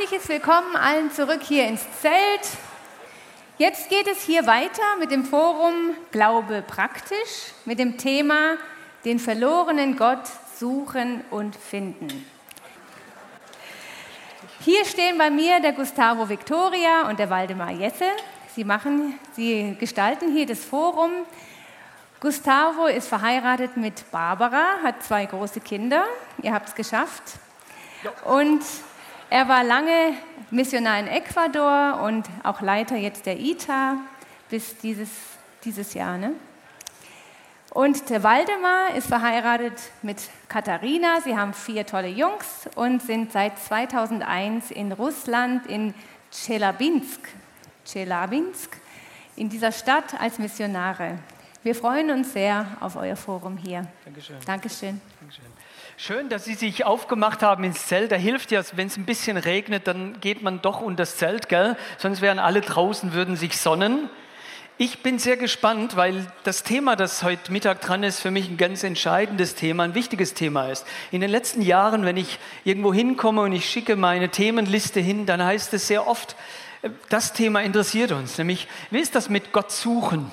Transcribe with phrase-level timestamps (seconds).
[0.00, 2.58] Herzliches Willkommen allen zurück hier ins Zelt.
[3.58, 8.56] Jetzt geht es hier weiter mit dem Forum Glaube praktisch, mit dem Thema
[9.04, 10.26] den verlorenen Gott
[10.58, 12.24] suchen und finden.
[14.60, 18.08] Hier stehen bei mir der Gustavo Victoria und der Waldemar Jesse.
[18.54, 21.10] Sie, machen, sie gestalten hier das Forum.
[22.20, 26.04] Gustavo ist verheiratet mit Barbara, hat zwei große Kinder.
[26.40, 27.22] Ihr habt es geschafft.
[28.24, 28.62] Und
[29.30, 30.14] er war lange
[30.50, 33.96] Missionar in Ecuador und auch Leiter jetzt der ITA
[34.48, 35.08] bis dieses,
[35.64, 36.18] dieses Jahr.
[36.18, 36.32] Ne?
[37.72, 40.16] Und der Waldemar ist verheiratet mit
[40.48, 41.20] Katharina.
[41.20, 45.94] Sie haben vier tolle Jungs und sind seit 2001 in Russland, in
[46.32, 47.20] Chelabinsk,
[47.84, 48.76] Chelabinsk,
[49.36, 51.18] in dieser Stadt als Missionare.
[51.62, 53.86] Wir freuen uns sehr auf euer Forum hier.
[54.06, 54.36] Dankeschön.
[54.46, 55.00] Dankeschön.
[55.20, 55.44] Dankeschön.
[55.98, 58.12] Schön, dass Sie sich aufgemacht haben ins Zelt.
[58.12, 61.50] Da hilft ja, wenn es ein bisschen regnet, dann geht man doch unter das Zelt,
[61.50, 61.76] gell?
[61.98, 64.08] Sonst wären alle draußen, würden sich sonnen.
[64.78, 68.56] Ich bin sehr gespannt, weil das Thema, das heute Mittag dran ist, für mich ein
[68.56, 70.86] ganz entscheidendes Thema, ein wichtiges Thema ist.
[71.10, 75.44] In den letzten Jahren, wenn ich irgendwo hinkomme und ich schicke meine Themenliste hin, dann
[75.44, 76.36] heißt es sehr oft,
[77.10, 80.32] das Thema interessiert uns, nämlich wie ist das mit Gott suchen?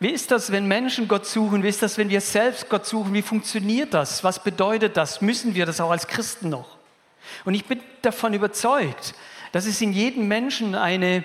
[0.00, 1.62] Wie ist das, wenn Menschen Gott suchen?
[1.62, 3.14] Wie ist das, wenn wir selbst Gott suchen?
[3.14, 4.24] Wie funktioniert das?
[4.24, 5.20] Was bedeutet das?
[5.20, 6.76] Müssen wir das auch als Christen noch?
[7.44, 9.14] Und ich bin davon überzeugt,
[9.52, 11.24] dass es in jedem Menschen eine,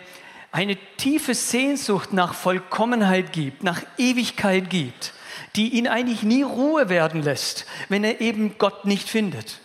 [0.51, 5.13] eine tiefe Sehnsucht nach Vollkommenheit gibt, nach Ewigkeit gibt,
[5.55, 9.59] die ihn eigentlich nie Ruhe werden lässt, wenn er eben Gott nicht findet.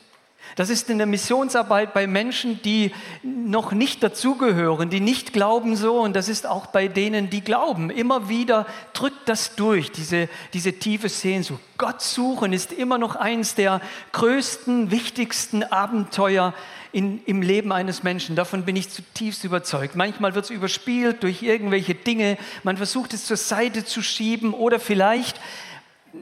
[0.57, 2.93] Das ist in der Missionsarbeit bei Menschen, die
[3.23, 6.01] noch nicht dazugehören, die nicht glauben so.
[6.01, 7.91] Und das ist auch bei denen, die glauben.
[7.91, 11.61] Immer wieder drückt das durch, diese, diese tiefe Sehnsucht.
[11.77, 13.81] Gott suchen ist immer noch eins der
[14.13, 16.55] größten, wichtigsten Abenteuer
[16.93, 18.37] in, im Leben eines Menschen.
[18.37, 19.97] Davon bin ich zutiefst überzeugt.
[19.97, 22.39] Manchmal wird es überspielt durch irgendwelche Dinge.
[22.63, 25.41] Man versucht es zur Seite zu schieben oder vielleicht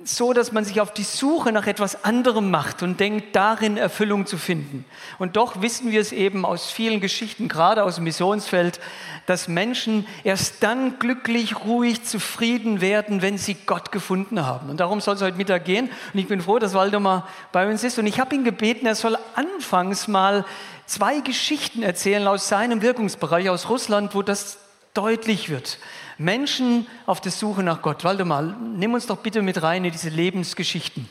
[0.05, 4.27] so, dass man sich auf die Suche nach etwas anderem macht und denkt, darin Erfüllung
[4.27, 4.85] zu finden.
[5.19, 8.81] Und doch wissen wir es eben aus vielen Geschichten, gerade aus dem Missionsfeld,
[9.27, 14.71] dass Menschen erst dann glücklich, ruhig, zufrieden werden, wenn sie Gott gefunden haben.
[14.71, 15.91] Und darum soll es heute Mittag gehen.
[16.13, 17.99] Und ich bin froh, dass Waldemar bei uns ist.
[17.99, 20.45] Und ich habe ihn gebeten, er soll anfangs mal
[20.87, 24.59] zwei Geschichten erzählen aus seinem Wirkungsbereich, aus Russland, wo das
[24.95, 25.79] deutlich wird.
[26.23, 28.05] Menschen auf der Suche nach Gott.
[28.05, 31.09] Waldemar, nimm uns doch bitte mit rein in diese Lebensgeschichten.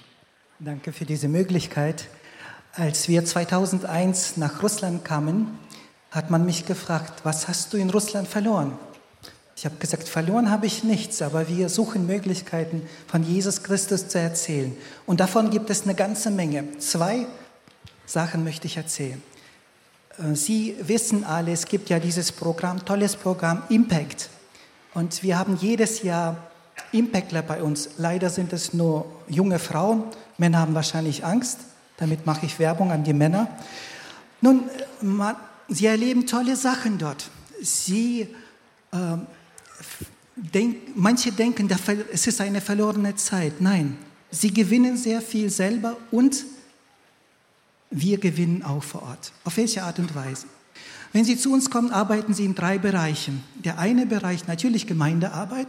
[0.60, 2.08] Danke für diese Möglichkeit.
[2.74, 5.60] Als wir 2001 nach Russland kamen,
[6.12, 8.78] hat man mich gefragt, was hast du in Russland verloren?
[9.56, 14.20] Ich habe gesagt, verloren habe ich nichts, aber wir suchen Möglichkeiten, von Jesus Christus zu
[14.20, 14.76] erzählen.
[15.06, 16.78] Und davon gibt es eine ganze Menge.
[16.80, 17.28] Zwei
[18.06, 19.22] Sachen möchte ich erzählen.
[20.34, 24.30] Sie wissen alle, es gibt ja dieses Programm, tolles Programm Impact.
[24.94, 26.52] Und wir haben jedes Jahr
[26.91, 27.90] Impactler bei uns.
[27.97, 30.03] Leider sind es nur junge Frauen.
[30.38, 31.59] Männer haben wahrscheinlich Angst.
[31.97, 33.47] Damit mache ich Werbung an die Männer.
[34.41, 34.63] Nun,
[35.02, 35.35] man,
[35.68, 37.29] sie erleben tolle Sachen dort.
[37.62, 38.28] Sie,
[38.91, 38.97] äh,
[40.35, 41.69] denk, manche denken,
[42.12, 43.62] es ist eine verlorene Zeit.
[43.62, 43.97] Nein,
[44.31, 46.44] sie gewinnen sehr viel selber und
[47.91, 49.31] wir gewinnen auch vor Ort.
[49.44, 50.47] Auf welche Art und Weise?
[51.14, 53.44] Wenn Sie zu uns kommen, arbeiten Sie in drei Bereichen.
[53.64, 55.68] Der eine Bereich natürlich Gemeindearbeit,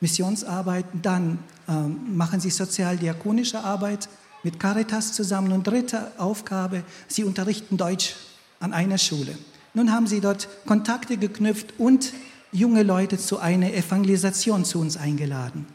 [0.00, 1.38] Missionsarbeit, dann
[1.68, 4.08] ähm, machen Sie sozialdiakonische Arbeit
[4.42, 8.14] mit Caritas zusammen und dritte Aufgabe, Sie unterrichten Deutsch
[8.60, 9.36] an einer Schule.
[9.74, 12.12] Nun haben Sie dort Kontakte geknüpft und
[12.50, 15.66] junge Leute zu einer Evangelisation zu uns eingeladen.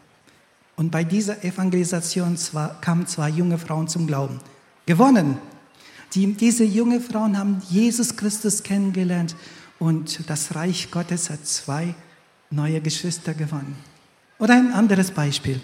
[0.75, 4.39] Und bei dieser Evangelisation zwar, kamen zwei junge Frauen zum Glauben.
[4.87, 5.37] Gewonnen,
[6.15, 9.35] die, diese jungen Frauen haben Jesus Christus kennengelernt
[9.79, 11.95] und das Reich Gottes hat zwei
[12.49, 13.75] neue Geschwister gewonnen.
[14.39, 15.59] Oder ein anderes Beispiel.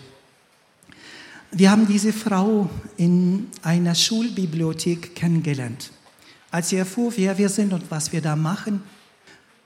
[1.51, 5.91] Wir haben diese Frau in einer Schulbibliothek kennengelernt.
[6.51, 8.81] Als sie erfuhr, wer wir sind und was wir da machen,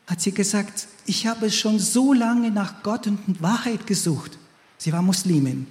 [0.07, 4.38] hat sie gesagt, ich habe schon so lange nach Gott und Wahrheit gesucht.
[4.77, 5.68] Sie war Muslimin.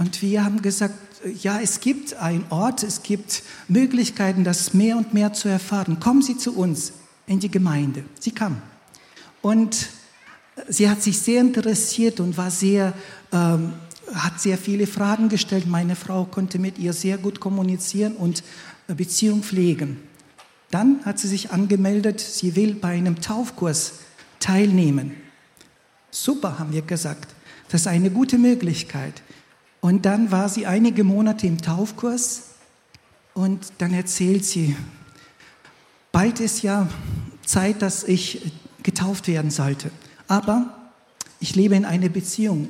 [0.00, 0.94] Und wir haben gesagt,
[1.42, 6.00] ja, es gibt einen Ort, es gibt Möglichkeiten, das mehr und mehr zu erfahren.
[6.00, 6.94] Kommen Sie zu uns
[7.26, 8.04] in die Gemeinde.
[8.18, 8.62] Sie kam.
[9.42, 9.90] Und
[10.70, 12.94] sie hat sich sehr interessiert und war sehr,
[13.30, 13.74] ähm,
[14.14, 15.66] hat sehr viele Fragen gestellt.
[15.66, 18.42] Meine Frau konnte mit ihr sehr gut kommunizieren und
[18.86, 19.98] Beziehung pflegen.
[20.70, 23.96] Dann hat sie sich angemeldet, sie will bei einem Taufkurs
[24.38, 25.12] teilnehmen.
[26.10, 27.34] Super, haben wir gesagt.
[27.68, 29.20] Das ist eine gute Möglichkeit.
[29.80, 32.42] Und dann war sie einige Monate im Taufkurs
[33.34, 34.76] und dann erzählt sie,
[36.12, 36.88] bald ist ja
[37.46, 39.90] Zeit, dass ich getauft werden sollte.
[40.28, 40.76] Aber
[41.40, 42.68] ich lebe in einer Beziehung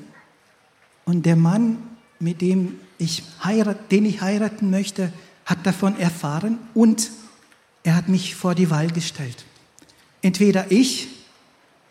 [1.04, 1.78] und der Mann,
[2.20, 5.12] mit dem ich heirat, den ich heiraten möchte,
[5.44, 7.10] hat davon erfahren und
[7.82, 9.44] er hat mich vor die Wahl gestellt.
[10.22, 11.08] Entweder ich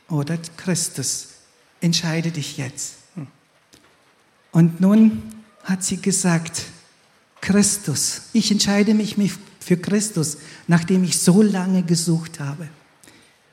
[0.08, 1.30] oder Christus.
[1.82, 2.99] Entscheide dich jetzt.
[4.52, 5.22] Und nun
[5.64, 6.66] hat sie gesagt,
[7.42, 9.16] Christus, ich entscheide mich
[9.60, 10.38] für Christus,
[10.68, 12.68] nachdem ich so lange gesucht habe.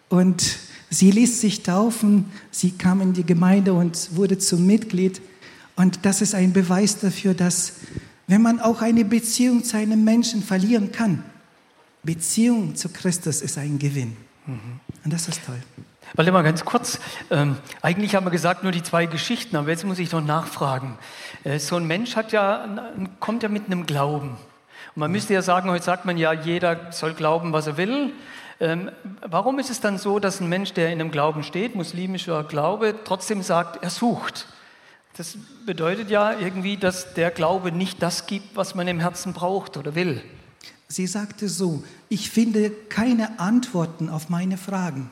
[0.09, 0.57] Und
[0.91, 5.21] sie ließ sich taufen, sie kam in die Gemeinde und wurde zum Mitglied.
[5.77, 7.75] Und das ist ein Beweis dafür, dass
[8.27, 11.23] wenn man auch eine Beziehung zu einem Menschen verlieren kann,
[12.03, 14.17] Beziehung zu Christus ist ein Gewinn.
[14.47, 14.81] Mhm.
[15.05, 15.61] Und das ist toll.
[16.15, 17.01] Warte mal ganz kurz.
[17.31, 20.99] Ähm, eigentlich haben wir gesagt, nur die zwei Geschichten, aber jetzt muss ich noch nachfragen.
[21.45, 22.69] Äh, so ein Mensch hat ja,
[23.19, 24.31] kommt ja mit einem Glauben.
[24.31, 28.13] Und man müsste ja sagen, heute sagt man ja, jeder soll glauben, was er will.
[28.61, 32.45] Ähm, warum ist es dann so, dass ein Mensch, der in einem Glauben steht, muslimischer
[32.45, 34.47] Glaube, trotzdem sagt, er sucht?
[35.17, 35.37] Das
[35.67, 39.95] bedeutet ja irgendwie, dass der Glaube nicht das gibt, was man im Herzen braucht oder
[39.95, 40.23] will.
[40.89, 45.11] Sie sagte so, ich finde keine Antworten auf meine Fragen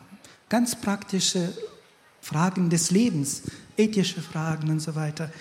[0.55, 1.53] ganz praktische
[2.21, 3.43] Fragen des Lebens,
[3.77, 5.33] ethische Fragen und so weiter.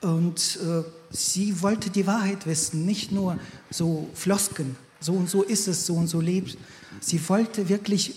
[0.00, 3.38] Und äh, sie wollte die Wahrheit wissen, nicht nur
[3.68, 6.56] so Flosken, so und so ist es, so und so lebt.
[7.00, 8.14] Sie wollte wirklich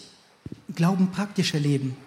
[0.74, 1.98] Glauben praktischer leben.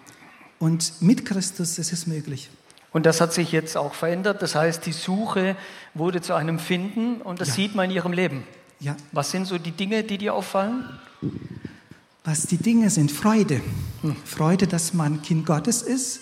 [0.57, 2.49] Und mit Christus ist es möglich.
[2.91, 4.41] Und das hat sich jetzt auch verändert.
[4.41, 5.55] Das heißt, die Suche
[5.93, 7.53] wurde zu einem Finden und das ja.
[7.53, 8.45] sieht man in ihrem Leben.
[8.79, 8.97] Ja.
[9.11, 10.85] Was sind so die Dinge, die dir auffallen?
[12.29, 13.11] Was die Dinge sind.
[13.11, 13.59] Freude.
[14.23, 16.19] Freude, dass man Kind Gottes ist.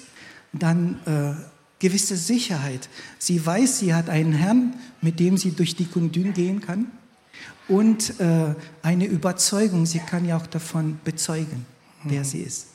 [0.53, 1.33] Dann äh,
[1.79, 2.87] gewisse Sicherheit.
[3.19, 6.87] Sie weiß, sie hat einen Herrn, mit dem sie durch die Kundün gehen kann.
[7.67, 11.65] Und äh, eine Überzeugung, sie kann ja auch davon bezeugen,
[12.05, 12.67] wer sie ist.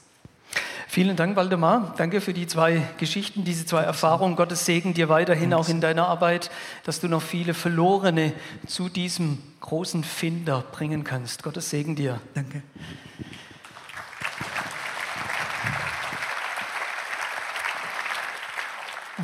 [0.86, 1.94] Vielen Dank, Waldemar.
[1.96, 4.36] Danke für die zwei Geschichten, diese zwei Erfahrungen.
[4.36, 6.50] Gottes Segen dir weiterhin auch in deiner Arbeit,
[6.84, 8.34] dass du noch viele Verlorene
[8.66, 11.42] zu diesem großen Finder bringen kannst.
[11.42, 12.20] Gottes Segen dir.
[12.34, 12.62] Danke.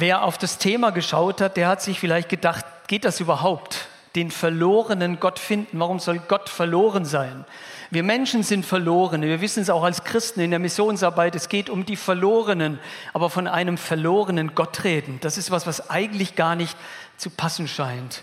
[0.00, 3.88] Wer auf das Thema geschaut hat, der hat sich vielleicht gedacht, geht das überhaupt?
[4.14, 5.80] Den verlorenen Gott finden.
[5.80, 7.44] Warum soll Gott verloren sein?
[7.90, 9.22] Wir Menschen sind verloren.
[9.22, 11.34] Wir wissen es auch als Christen in der Missionsarbeit.
[11.34, 12.78] Es geht um die Verlorenen.
[13.12, 16.76] Aber von einem verlorenen Gott reden, das ist was, was eigentlich gar nicht
[17.16, 18.22] zu passen scheint.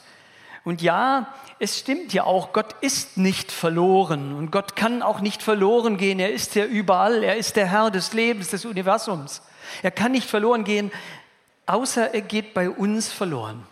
[0.63, 1.27] Und ja,
[1.59, 6.19] es stimmt ja auch, Gott ist nicht verloren und Gott kann auch nicht verloren gehen.
[6.19, 7.21] Er ist ja überall.
[7.21, 9.41] Er ist der Herr des Lebens, des Universums.
[9.83, 10.91] Er kann nicht verloren gehen,
[11.65, 13.63] außer er geht bei uns verloren.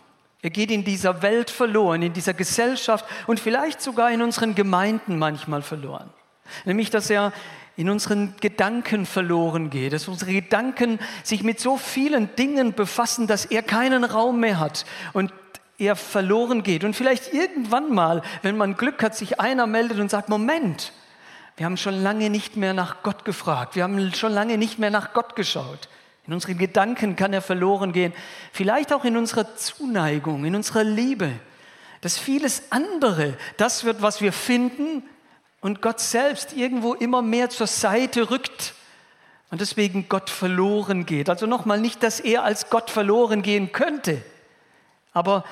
[0.42, 5.18] Er geht in dieser Welt verloren, in dieser Gesellschaft und vielleicht sogar in unseren Gemeinden
[5.18, 6.10] manchmal verloren.
[6.66, 7.32] Nämlich, dass er
[7.76, 13.46] in unseren Gedanken verloren geht, dass unsere Gedanken sich mit so vielen Dingen befassen, dass
[13.46, 15.32] er keinen Raum mehr hat und
[15.78, 16.84] er verloren geht.
[16.84, 20.92] Und vielleicht irgendwann mal, wenn man Glück hat, sich einer meldet und sagt, Moment,
[21.56, 24.90] wir haben schon lange nicht mehr nach Gott gefragt, wir haben schon lange nicht mehr
[24.90, 25.88] nach Gott geschaut.
[26.26, 28.12] In unseren Gedanken kann er verloren gehen.
[28.52, 31.32] Vielleicht auch in unserer Zuneigung, in unserer Liebe.
[32.00, 35.02] Dass vieles andere, das wird, was wir finden
[35.60, 38.74] und Gott selbst irgendwo immer mehr zur Seite rückt
[39.50, 41.30] und deswegen Gott verloren geht.
[41.30, 44.20] Also nochmal nicht, dass er als Gott verloren gehen könnte,
[45.12, 45.44] aber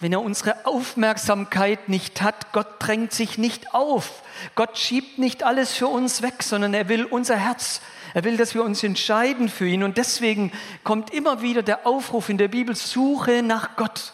[0.00, 4.22] wenn er unsere Aufmerksamkeit nicht hat, Gott drängt sich nicht auf.
[4.54, 7.80] Gott schiebt nicht alles für uns weg, sondern er will unser Herz
[8.14, 9.82] er will, dass wir uns entscheiden für ihn.
[9.82, 10.52] Und deswegen
[10.84, 14.12] kommt immer wieder der Aufruf in der Bibel, suche nach Gott.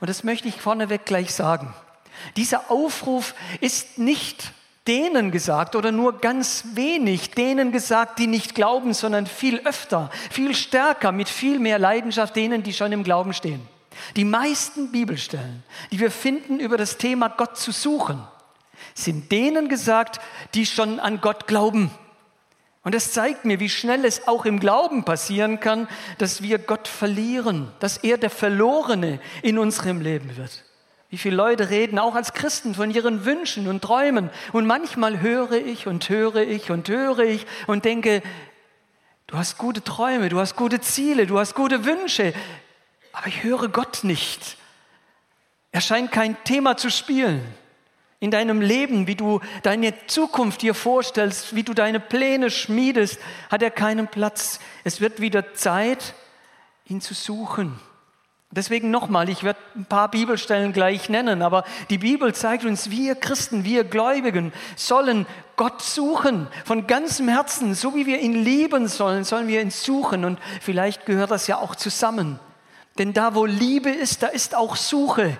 [0.00, 1.72] Und das möchte ich vorneweg gleich sagen.
[2.36, 4.52] Dieser Aufruf ist nicht
[4.86, 10.54] denen gesagt oder nur ganz wenig denen gesagt, die nicht glauben, sondern viel öfter, viel
[10.54, 13.66] stärker, mit viel mehr Leidenschaft denen, die schon im Glauben stehen.
[14.16, 18.22] Die meisten Bibelstellen, die wir finden über das Thema Gott zu suchen,
[18.94, 20.20] sind denen gesagt,
[20.54, 21.90] die schon an Gott glauben
[22.84, 26.86] Und das zeigt mir, wie schnell es auch im Glauben passieren kann, dass wir Gott
[26.86, 30.64] verlieren, dass er der Verlorene in unserem Leben wird.
[31.08, 34.30] Wie viele Leute reden auch als Christen von ihren Wünschen und Träumen.
[34.52, 38.20] Und manchmal höre ich und höre ich und höre ich und denke,
[39.28, 42.34] du hast gute Träume, du hast gute Ziele, du hast gute Wünsche,
[43.14, 44.56] aber ich höre Gott nicht.
[45.72, 47.42] Er scheint kein Thema zu spielen
[48.20, 53.18] in deinem Leben, wie du deine Zukunft dir vorstellst, wie du deine Pläne schmiedest,
[53.50, 54.60] hat er keinen Platz.
[54.82, 56.14] Es wird wieder Zeit,
[56.86, 57.78] ihn zu suchen.
[58.50, 63.16] Deswegen nochmal, ich werde ein paar Bibelstellen gleich nennen, aber die Bibel zeigt uns, wir
[63.16, 69.24] Christen, wir Gläubigen sollen Gott suchen von ganzem Herzen, so wie wir ihn lieben sollen,
[69.24, 72.38] sollen wir ihn suchen und vielleicht gehört das ja auch zusammen.
[72.98, 75.36] Denn da, wo Liebe ist, da ist auch Suche.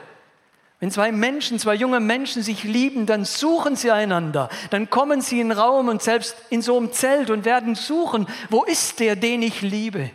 [0.81, 4.49] Wenn zwei Menschen, zwei junge Menschen sich lieben, dann suchen sie einander.
[4.71, 8.27] Dann kommen sie in den Raum und selbst in so einem Zelt und werden suchen,
[8.51, 10.11] wo ist der, den ich liebe?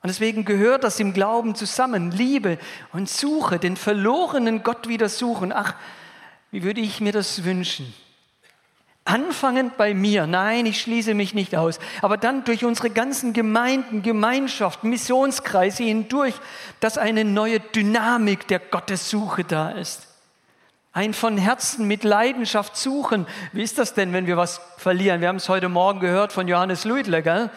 [0.00, 2.12] Und deswegen gehört das im Glauben zusammen.
[2.12, 2.58] Liebe
[2.92, 5.52] und Suche, den verlorenen Gott wieder suchen.
[5.52, 5.74] Ach,
[6.50, 7.92] wie würde ich mir das wünschen?
[9.06, 14.02] Anfangend bei mir, nein, ich schließe mich nicht aus, aber dann durch unsere ganzen Gemeinden,
[14.02, 16.34] Gemeinschaften, Missionskreise hindurch,
[16.80, 20.08] dass eine neue Dynamik der Gottessuche da ist.
[20.94, 23.26] Ein von Herzen mit Leidenschaft suchen.
[23.52, 25.20] Wie ist das denn, wenn wir was verlieren?
[25.20, 27.50] Wir haben es heute Morgen gehört von Johannes Luidler, gell?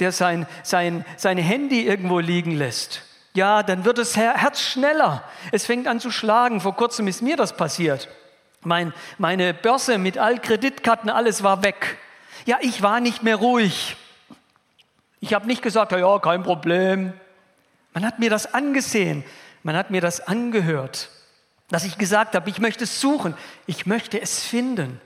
[0.00, 3.02] der sein, sein, sein Handy irgendwo liegen lässt.
[3.34, 5.24] Ja, dann wird das Herz schneller.
[5.50, 6.60] Es fängt an zu schlagen.
[6.60, 8.08] Vor kurzem ist mir das passiert.
[8.64, 11.98] Mein, meine Börse mit all Kreditkarten, alles war weg.
[12.46, 13.96] Ja, ich war nicht mehr ruhig.
[15.20, 17.12] Ich habe nicht gesagt, ja, kein Problem.
[17.94, 19.24] Man hat mir das angesehen,
[19.62, 21.10] man hat mir das angehört,
[21.68, 23.34] dass ich gesagt habe, ich möchte es suchen,
[23.66, 25.00] ich möchte es finden,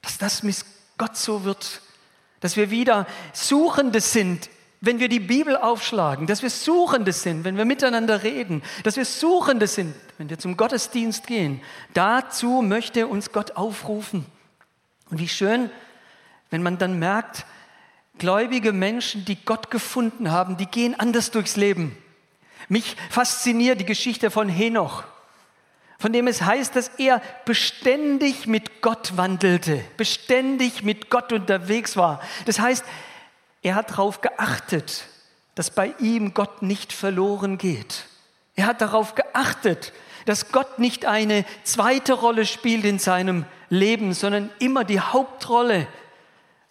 [0.00, 0.64] dass das mit
[0.98, 1.80] Gott so wird,
[2.40, 4.48] dass wir wieder Suchende sind
[4.84, 9.04] wenn wir die Bibel aufschlagen, dass wir Suchende sind, wenn wir miteinander reden, dass wir
[9.04, 11.62] Suchende sind, wenn wir zum Gottesdienst gehen.
[11.94, 14.26] Dazu möchte uns Gott aufrufen.
[15.08, 15.70] Und wie schön,
[16.50, 17.46] wenn man dann merkt,
[18.18, 21.96] gläubige Menschen, die Gott gefunden haben, die gehen anders durchs Leben.
[22.68, 25.04] Mich fasziniert die Geschichte von Henoch,
[26.00, 32.20] von dem es heißt, dass er beständig mit Gott wandelte, beständig mit Gott unterwegs war.
[32.46, 32.84] Das heißt,
[33.62, 35.04] er hat darauf geachtet,
[35.54, 38.06] dass bei ihm Gott nicht verloren geht.
[38.54, 39.92] Er hat darauf geachtet,
[40.26, 45.86] dass Gott nicht eine zweite Rolle spielt in seinem Leben, sondern immer die Hauptrolle.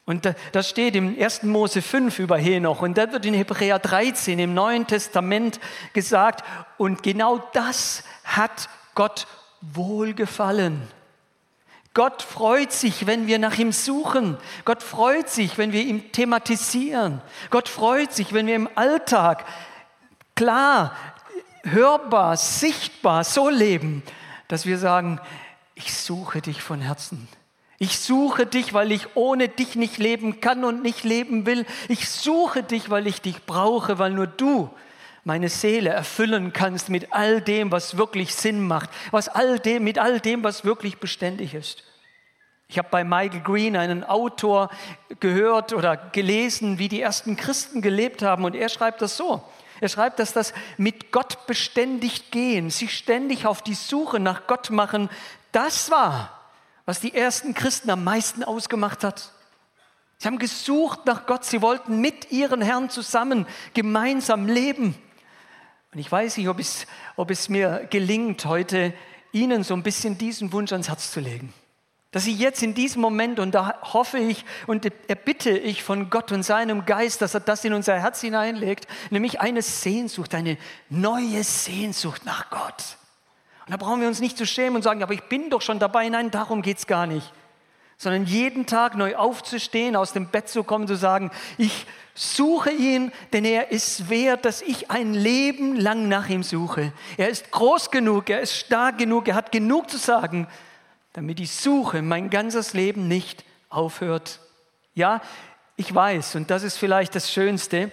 [0.06, 1.44] Und das steht im 1.
[1.44, 5.60] Mose 5 über Henoch und da wird in Hebräer 13 im Neuen Testament
[5.94, 6.44] gesagt,
[6.78, 9.28] und genau das hat Gott
[9.62, 10.82] wohlgefallen.
[11.94, 14.38] Gott freut sich, wenn wir nach ihm suchen.
[14.64, 17.22] Gott freut sich, wenn wir ihm thematisieren.
[17.50, 19.46] Gott freut sich, wenn wir im Alltag
[20.36, 20.96] klar,
[21.64, 24.04] hörbar, sichtbar so leben,
[24.48, 25.20] dass wir sagen,
[25.76, 27.28] ich suche dich von Herzen.
[27.78, 31.66] Ich suche dich, weil ich ohne dich nicht leben kann und nicht leben will.
[31.90, 34.70] Ich suche dich, weil ich dich brauche, weil nur du
[35.24, 40.00] meine Seele erfüllen kannst mit all dem, was wirklich Sinn macht, was all dem, mit
[40.00, 41.84] all dem, was wirklich beständig ist.
[42.68, 44.70] Ich habe bei Michael Green einen Autor
[45.20, 49.44] gehört oder gelesen, wie die ersten Christen gelebt haben und er schreibt das so.
[49.82, 54.70] Er schreibt, dass das mit Gott beständig gehen, sich ständig auf die Suche nach Gott
[54.70, 55.10] machen,
[55.52, 56.40] das war,
[56.86, 59.32] was die ersten Christen am meisten ausgemacht hat.
[60.18, 64.96] Sie haben gesucht nach Gott, sie wollten mit ihren Herrn zusammen gemeinsam leben.
[65.94, 68.94] Und ich weiß nicht, ob es, ob es mir gelingt, heute
[69.34, 71.54] Ihnen so ein bisschen diesen Wunsch ans Herz zu legen.
[72.12, 76.32] Dass Sie jetzt in diesem Moment, und da hoffe ich und erbitte ich von Gott
[76.32, 80.58] und seinem Geist, dass er das in unser Herz hineinlegt, nämlich eine Sehnsucht, eine
[80.90, 82.98] neue Sehnsucht nach Gott.
[83.66, 85.80] Und da brauchen wir uns nicht zu schämen und sagen, aber ich bin doch schon
[85.80, 86.10] dabei.
[86.10, 87.32] Nein, darum geht es gar nicht
[88.02, 91.30] sondern jeden Tag neu aufzustehen, aus dem Bett zu kommen, zu sagen,
[91.60, 96.94] ich suche ihn, denn er ist wert, dass ich ein Leben lang nach ihm suche.
[97.18, 100.48] Er ist groß genug, er ist stark genug, er hat genug zu sagen,
[101.14, 104.40] damit die Suche mein ganzes Leben nicht aufhört.
[104.96, 105.22] Ja,
[105.76, 107.92] ich weiß, und das ist vielleicht das Schönste,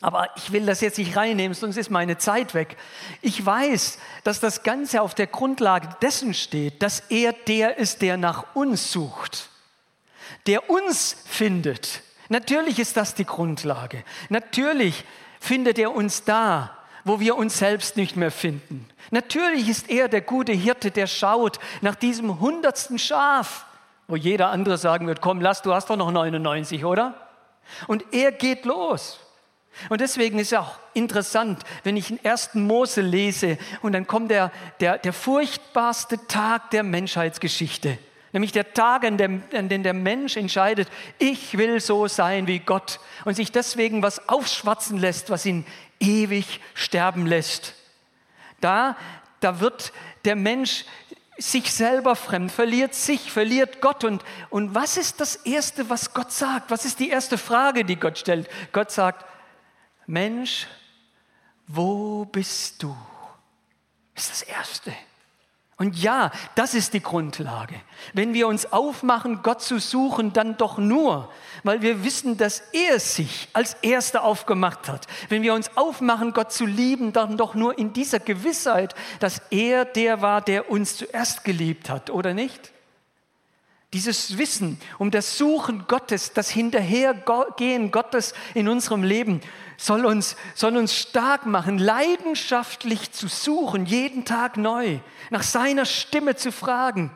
[0.00, 2.76] aber ich will das jetzt nicht reinnehmen, sonst ist meine Zeit weg.
[3.20, 8.16] Ich weiß, dass das Ganze auf der Grundlage dessen steht, dass er der ist, der
[8.16, 9.47] nach uns sucht,
[10.46, 12.02] der uns findet.
[12.28, 14.04] Natürlich ist das die Grundlage.
[14.28, 15.04] Natürlich
[15.40, 18.86] findet er uns da, wo wir uns selbst nicht mehr finden.
[19.10, 23.64] Natürlich ist er der gute Hirte, der schaut nach diesem hundertsten Schaf,
[24.06, 27.14] wo jeder andere sagen wird, komm, lass, du hast doch noch 99, oder?
[27.86, 29.20] Und er geht los.
[29.88, 32.54] Und deswegen ist es auch interessant, wenn ich in 1.
[32.54, 37.98] Mose lese und dann kommt der, der, der furchtbarste Tag der Menschheitsgeschichte.
[38.38, 42.60] Nämlich der Tag, an dem, an dem der Mensch entscheidet, ich will so sein wie
[42.60, 45.66] Gott und sich deswegen was aufschwatzen lässt, was ihn
[45.98, 47.74] ewig sterben lässt.
[48.60, 48.96] Da,
[49.40, 49.92] da wird
[50.24, 50.84] der Mensch
[51.36, 54.04] sich selber fremd, verliert sich, verliert Gott.
[54.04, 56.70] Und, und was ist das Erste, was Gott sagt?
[56.70, 58.48] Was ist die erste Frage, die Gott stellt?
[58.70, 59.26] Gott sagt,
[60.06, 60.68] Mensch,
[61.66, 62.96] wo bist du?
[64.14, 64.92] Das ist das Erste.
[65.78, 67.76] Und ja, das ist die Grundlage.
[68.12, 71.30] Wenn wir uns aufmachen, Gott zu suchen, dann doch nur,
[71.62, 75.06] weil wir wissen, dass er sich als Erster aufgemacht hat.
[75.28, 79.84] Wenn wir uns aufmachen, Gott zu lieben, dann doch nur in dieser Gewissheit, dass er
[79.84, 82.72] der war, der uns zuerst geliebt hat, oder nicht?
[83.94, 89.40] Dieses Wissen um das Suchen Gottes, das Hinterhergehen Gottes in unserem Leben
[89.78, 94.98] soll uns, soll uns stark machen, leidenschaftlich zu suchen, jeden Tag neu,
[95.30, 97.10] nach seiner Stimme zu fragen.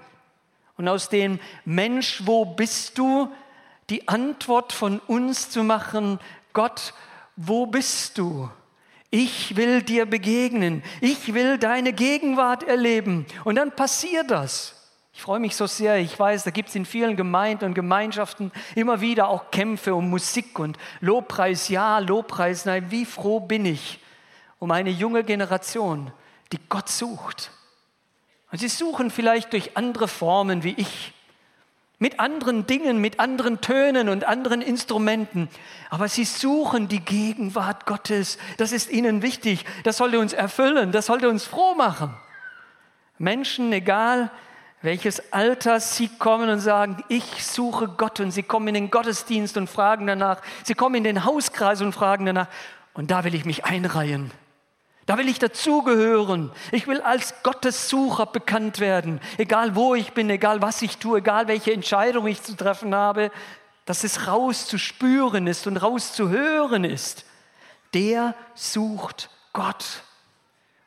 [0.79, 3.31] Und aus dem Mensch, wo bist du,
[3.91, 6.19] die Antwort von uns zu machen,
[6.55, 6.95] Gott,
[7.37, 8.49] wo bist du?
[9.11, 13.27] Ich will dir begegnen, ich will deine Gegenwart erleben.
[13.45, 14.82] Und dann passiert das.
[15.15, 15.99] Ich freue mich so sehr.
[15.99, 20.09] Ich weiß, da gibt es in vielen Gemeinden und Gemeinschaften immer wieder auch Kämpfe um
[20.09, 22.91] Musik und Lobpreis, ja, Lobpreis, nein.
[22.91, 24.01] Wie froh bin ich
[24.59, 26.13] um eine junge Generation,
[26.53, 27.51] die Gott sucht.
[28.51, 31.13] Und sie suchen vielleicht durch andere Formen wie ich,
[31.99, 35.49] mit anderen Dingen, mit anderen Tönen und anderen Instrumenten.
[35.89, 38.39] Aber sie suchen die Gegenwart Gottes.
[38.57, 39.65] Das ist ihnen wichtig.
[39.85, 40.91] Das sollte uns erfüllen.
[40.91, 42.13] Das sollte uns froh machen.
[43.19, 44.33] Menschen, egal
[44.83, 49.57] welches Alter sie kommen und sagen, ich suche Gott und sie kommen in den Gottesdienst
[49.57, 52.49] und fragen danach, sie kommen in den Hauskreis und fragen danach
[52.95, 54.33] und da will ich mich einreihen.
[55.07, 56.53] Da will ich dazugehören.
[56.71, 61.49] Ich will als Gottessucher bekannt werden, egal wo ich bin, egal was ich tue, egal
[61.49, 63.31] welche Entscheidung ich zu treffen habe,
[63.85, 67.25] dass es rauszuspüren ist und rauszuhören ist.
[67.95, 70.05] Der sucht Gott.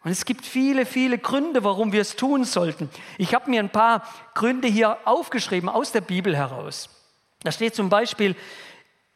[0.05, 2.91] Und es gibt viele, viele Gründe, warum wir es tun sollten.
[3.17, 6.89] Ich habe mir ein paar Gründe hier aufgeschrieben aus der Bibel heraus.
[7.41, 8.35] Da steht zum Beispiel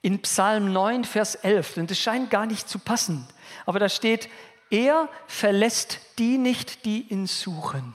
[0.02, 3.28] in Psalm 9, Vers 11, und das scheint gar nicht zu passen,
[3.68, 4.30] aber da steht,
[4.72, 7.94] er verlässt die nicht, die ihn suchen.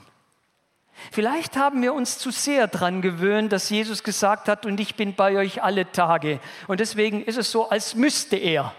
[1.11, 5.15] Vielleicht haben wir uns zu sehr daran gewöhnt, dass Jesus gesagt hat, und ich bin
[5.15, 6.39] bei euch alle Tage.
[6.67, 8.73] Und deswegen ist es so, als müsste er.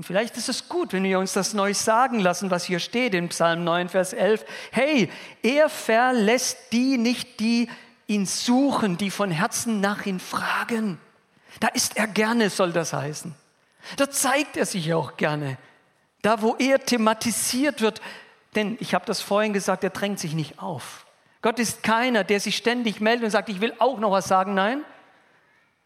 [0.00, 3.12] Und vielleicht ist es gut, wenn wir uns das neu sagen lassen, was hier steht
[3.12, 4.46] in Psalm 9, Vers 11.
[4.72, 5.10] Hey,
[5.42, 7.68] er verlässt die nicht, die
[8.06, 10.98] ihn suchen, die von Herzen nach ihm fragen.
[11.60, 13.34] Da ist er gerne, soll das heißen.
[13.98, 15.58] Da zeigt er sich auch gerne.
[16.22, 18.00] Da, wo er thematisiert wird.
[18.54, 21.04] Denn ich habe das vorhin gesagt, er drängt sich nicht auf.
[21.42, 24.54] Gott ist keiner, der sich ständig meldet und sagt, ich will auch noch was sagen.
[24.54, 24.82] Nein,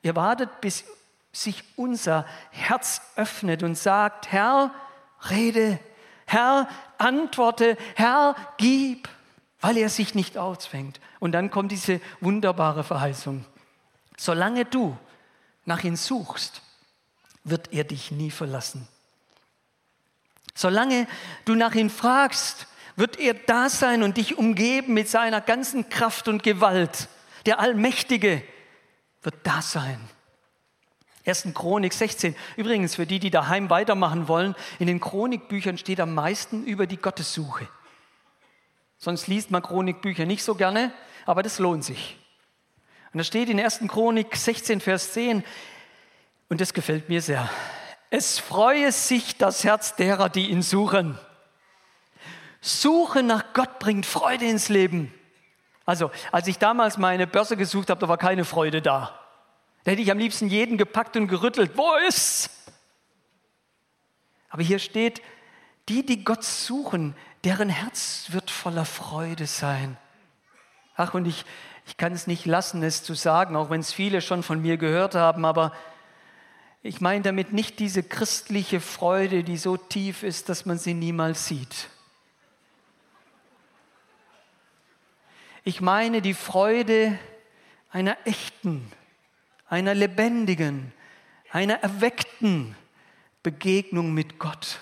[0.05, 0.85] er wartet, bis
[1.35, 4.73] sich unser Herz öffnet und sagt, Herr,
[5.31, 5.79] rede,
[6.27, 6.69] Herr,
[6.99, 9.09] antworte, Herr, gib,
[9.61, 11.01] weil er sich nicht ausfängt.
[11.21, 13.45] Und dann kommt diese wunderbare Verheißung.
[14.17, 14.97] Solange du
[15.65, 16.63] nach ihm suchst,
[17.43, 18.89] wird er dich nie verlassen.
[20.55, 21.07] Solange
[21.45, 26.29] du nach ihm fragst, wird er da sein und dich umgeben mit seiner ganzen Kraft
[26.29, 27.09] und Gewalt.
[27.45, 28.43] Der Allmächtige
[29.23, 29.99] wird da sein.
[31.27, 31.49] 1.
[31.55, 32.37] Chronik 16.
[32.57, 36.99] Übrigens, für die, die daheim weitermachen wollen, in den Chronikbüchern steht am meisten über die
[36.99, 37.67] Gottessuche.
[38.99, 40.93] Sonst liest man Chronikbücher nicht so gerne,
[41.27, 42.19] aber das lohnt sich.
[43.13, 43.81] Und da steht in 1.
[43.89, 45.45] Chronik 16, Vers 10,
[46.49, 47.49] und das gefällt mir sehr.
[48.11, 51.19] Es freue sich das Herz derer, die ihn suchen.
[52.61, 55.13] Suche nach Gott bringt Freude ins Leben.
[55.87, 59.24] Also, als ich damals meine Börse gesucht habe, da war keine Freude da.
[59.85, 61.77] Da hätte ich am liebsten jeden gepackt und gerüttelt.
[61.77, 62.51] Wo ist's?
[64.49, 65.21] Aber hier steht,
[65.89, 69.99] die, die Gott suchen, deren Herz wird voller Freude sein.
[70.97, 71.45] Ach, und ich,
[71.87, 74.79] ich kann es nicht lassen, es zu sagen, auch wenn es viele schon von mir
[74.79, 75.73] gehört haben, aber
[76.83, 81.47] ich meine damit nicht diese christliche Freude, die so tief ist, dass man sie niemals
[81.47, 81.89] sieht.
[85.65, 87.19] Ich meine die Freude
[87.91, 88.91] einer echten
[89.75, 90.93] einer lebendigen,
[91.51, 92.77] einer erweckten
[93.43, 94.81] Begegnung mit Gott.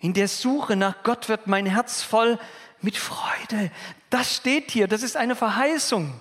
[0.00, 2.38] In der Suche nach Gott wird mein Herz voll
[2.80, 3.70] mit Freude.
[4.10, 6.20] Das steht hier, das ist eine Verheißung.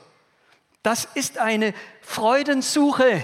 [0.84, 3.24] Das ist eine Freudensuche.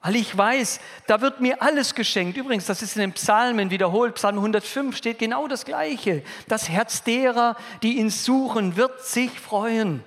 [0.00, 2.36] Weil ich weiß, da wird mir alles geschenkt.
[2.36, 4.14] Übrigens, das ist in den Psalmen wiederholt.
[4.14, 6.22] Psalm 105 steht genau das Gleiche.
[6.46, 10.04] Das Herz derer, die ihn suchen, wird sich freuen.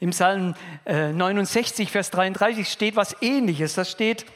[0.00, 0.54] Im Psalm
[0.84, 3.74] 69, äh, Vers 33 steht was ähnliches.
[3.74, 4.26] Das steht,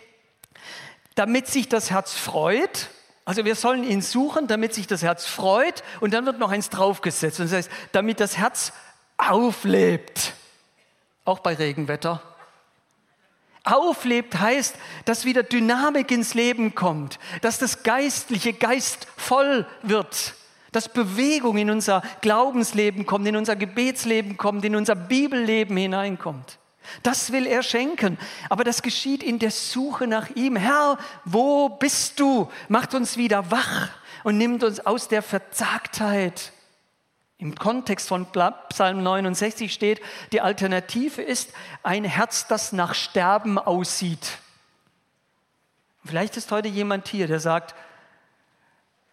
[1.14, 2.88] damit sich das Herz freut.
[3.24, 5.82] Also wir sollen ihn suchen, damit sich das Herz freut.
[6.00, 7.40] Und dann wird noch eins draufgesetzt.
[7.40, 8.72] Und das heißt, damit das Herz
[9.18, 10.32] auflebt.
[11.24, 12.22] Auch bei Regenwetter
[13.64, 20.34] auflebt, heißt, dass wieder Dynamik ins Leben kommt, dass das Geistliche geistvoll wird,
[20.72, 26.58] dass Bewegung in unser Glaubensleben kommt, in unser Gebetsleben kommt, in unser Bibelleben hineinkommt.
[27.02, 28.18] Das will er schenken.
[28.48, 30.56] Aber das geschieht in der Suche nach ihm.
[30.56, 32.50] Herr, wo bist du?
[32.68, 33.88] Macht uns wieder wach
[34.24, 36.52] und nimmt uns aus der Verzagtheit.
[37.38, 38.26] Im Kontext von
[38.68, 40.00] Psalm 69 steht,
[40.32, 41.52] die Alternative ist
[41.82, 44.38] ein Herz, das nach Sterben aussieht.
[46.04, 47.74] Vielleicht ist heute jemand hier, der sagt,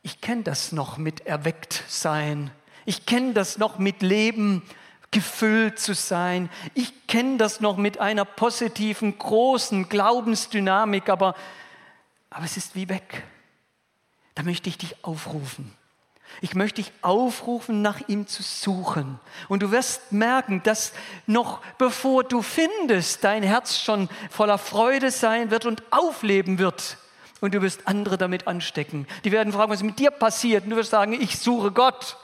[0.08, 2.50] ich kenne das noch mit erweckt sein.
[2.86, 4.64] Ich kenne das noch mit Leben
[5.12, 6.50] gefüllt zu sein.
[6.74, 11.36] Ich kenne das noch mit einer positiven, großen Glaubensdynamik, aber,
[12.30, 13.26] aber es ist wie weg.
[14.36, 15.74] Da möchte ich dich aufrufen.
[16.40, 19.20] Ich möchte dich aufrufen, nach ihm zu suchen.
[19.50, 20.94] Und du wirst merken, dass
[21.26, 26.98] noch bevor du findest, dein Herz schon voller Freude sein wird und aufleben wird.
[27.40, 29.08] Und du wirst andere damit anstecken.
[29.24, 30.64] Die werden fragen, was mit dir passiert.
[30.64, 32.18] Und du wirst sagen, ich suche Gott.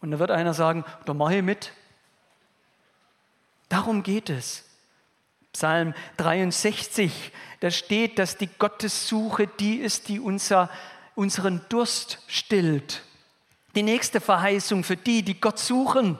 [0.00, 1.72] Und dann wird einer sagen, da mache ich mit.
[3.68, 4.64] Darum geht es.
[5.52, 10.70] Psalm 63, da steht, dass die Gottessuche die ist, die unser
[11.14, 13.02] unseren Durst stillt.
[13.74, 16.18] Die nächste Verheißung für die, die Gott suchen.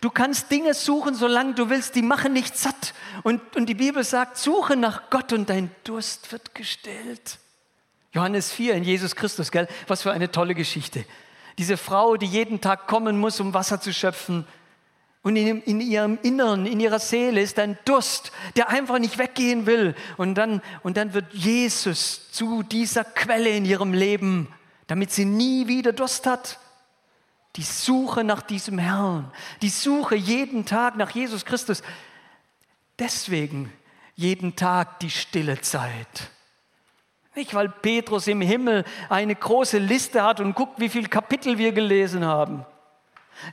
[0.00, 2.94] Du kannst Dinge suchen, solange du willst, die machen nicht satt.
[3.24, 7.38] Und, und die Bibel sagt, suche nach Gott und dein Durst wird gestillt.
[8.12, 9.68] Johannes 4 in Jesus Christus, gell?
[9.86, 11.04] Was für eine tolle Geschichte.
[11.58, 14.46] Diese Frau, die jeden Tag kommen muss, um Wasser zu schöpfen,
[15.22, 19.66] und in, in, ihrem Inneren, in ihrer Seele ist ein Durst, der einfach nicht weggehen
[19.66, 19.94] will.
[20.16, 24.48] Und dann, und dann wird Jesus zu dieser Quelle in ihrem Leben,
[24.86, 26.58] damit sie nie wieder Durst hat.
[27.58, 31.82] Die Suche nach diesem Herrn, die Suche jeden Tag nach Jesus Christus.
[33.00, 33.72] Deswegen
[34.14, 36.30] jeden Tag die stille Zeit.
[37.34, 41.72] Nicht, weil Petrus im Himmel eine große Liste hat und guckt, wie viele Kapitel wir
[41.72, 42.64] gelesen haben.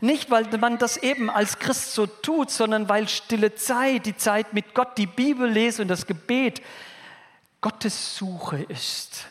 [0.01, 4.53] Nicht, weil man das eben als Christ so tut, sondern weil stille Zeit, die Zeit
[4.53, 6.61] mit Gott, die Bibel lese und das Gebet
[7.59, 9.25] Gottes Suche ist.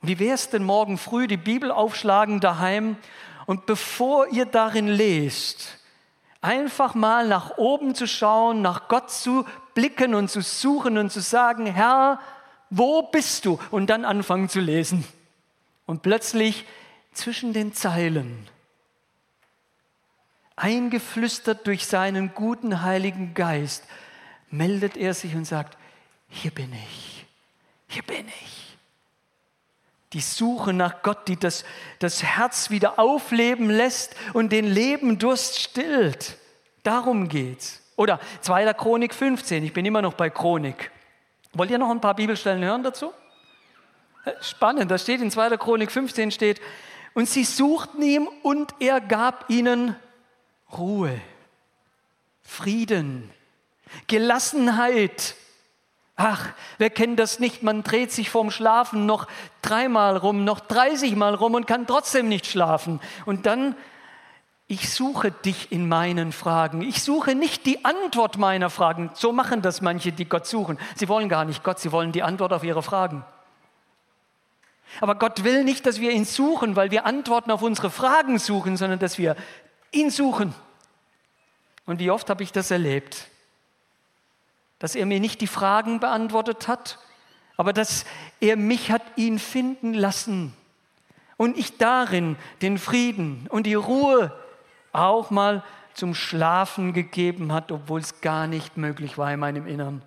[0.00, 2.96] Wie wäre es denn morgen früh die Bibel aufschlagen daheim
[3.46, 5.78] und bevor ihr darin lest,
[6.40, 11.20] einfach mal nach oben zu schauen, nach Gott zu blicken und zu suchen und zu
[11.20, 12.20] sagen, Herr,
[12.70, 13.58] wo bist du?
[13.70, 15.04] Und dann anfangen zu lesen.
[15.86, 16.64] Und plötzlich
[17.12, 18.48] zwischen den Zeilen
[20.56, 23.84] eingeflüstert durch seinen guten Heiligen Geist,
[24.50, 25.76] meldet er sich und sagt,
[26.28, 27.26] hier bin ich,
[27.88, 28.65] hier bin ich.
[30.12, 31.64] Die Suche nach Gott, die das,
[31.98, 36.36] das Herz wieder aufleben lässt und den Lebendurst stillt.
[36.82, 37.82] Darum geht's.
[37.96, 38.72] Oder 2.
[38.74, 40.90] Chronik 15, ich bin immer noch bei Chronik.
[41.54, 43.12] Wollt ihr noch ein paar Bibelstellen hören dazu?
[44.40, 45.56] Spannend, da steht in 2.
[45.56, 46.60] Chronik 15 steht,
[47.14, 49.96] und sie suchten ihn und er gab ihnen
[50.76, 51.18] Ruhe,
[52.42, 53.30] Frieden,
[54.06, 55.34] Gelassenheit.
[56.16, 56.48] Ach,
[56.78, 57.62] wer kennt das nicht?
[57.62, 59.26] Man dreht sich vorm Schlafen noch
[59.60, 63.00] dreimal rum, noch 30 Mal rum und kann trotzdem nicht schlafen.
[63.26, 63.76] Und dann,
[64.66, 66.80] ich suche dich in meinen Fragen.
[66.80, 69.10] Ich suche nicht die Antwort meiner Fragen.
[69.12, 70.78] So machen das manche, die Gott suchen.
[70.94, 73.22] Sie wollen gar nicht Gott, sie wollen die Antwort auf ihre Fragen.
[75.02, 78.78] Aber Gott will nicht, dass wir ihn suchen, weil wir Antworten auf unsere Fragen suchen,
[78.78, 79.36] sondern dass wir
[79.92, 80.54] ihn suchen.
[81.84, 83.28] Und wie oft habe ich das erlebt?
[84.78, 86.98] Dass er mir nicht die Fragen beantwortet hat,
[87.56, 88.04] aber dass
[88.40, 90.52] er mich hat ihn finden lassen
[91.36, 94.32] und ich darin den Frieden und die Ruhe
[94.92, 95.62] auch mal
[95.94, 100.02] zum Schlafen gegeben hat, obwohl es gar nicht möglich war in meinem Innern.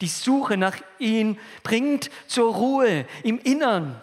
[0.00, 4.00] Die Suche nach ihm bringt zur Ruhe im Innern.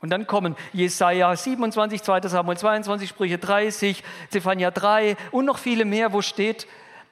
[0.00, 2.20] Und dann kommen Jesaja 27, 2.
[2.28, 6.66] Samuel 22, Sprüche 30, Zephania 3 und noch viele mehr, wo steht,